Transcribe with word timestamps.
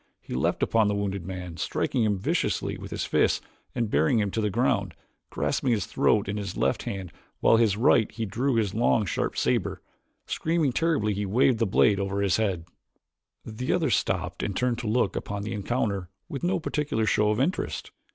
He 0.19 0.33
leaped 0.33 0.63
upon 0.63 0.87
the 0.87 0.95
wounded 0.95 1.27
man, 1.27 1.57
striking 1.57 2.03
him 2.03 2.17
viciously 2.17 2.75
with 2.75 2.89
his 2.89 3.05
fists 3.05 3.39
and, 3.75 3.87
bearing 3.87 4.17
him 4.17 4.31
to 4.31 4.41
the 4.41 4.49
ground, 4.49 4.95
grasped 5.29 5.67
his 5.67 5.85
throat 5.85 6.27
in 6.27 6.37
his 6.37 6.57
left 6.57 6.81
hand 6.89 7.11
while 7.39 7.53
with 7.53 7.61
his 7.61 7.77
right 7.77 8.11
he 8.11 8.25
drew 8.25 8.55
his 8.55 8.73
long 8.73 9.05
sharp 9.05 9.37
saber. 9.37 9.79
Screaming 10.25 10.71
terribly 10.71 11.13
he 11.13 11.27
waved 11.27 11.59
the 11.59 11.67
blade 11.67 11.99
above 11.99 12.17
his 12.17 12.37
head. 12.37 12.65
The 13.45 13.71
others 13.73 13.95
stopped 13.95 14.41
and 14.41 14.55
turned 14.57 14.79
to 14.79 14.87
look 14.87 15.15
upon 15.15 15.43
the 15.43 15.53
encounter 15.53 16.09
with 16.27 16.41
no 16.43 16.59
particular 16.59 17.05
show 17.05 17.29
of 17.29 17.39
interest. 17.39 17.91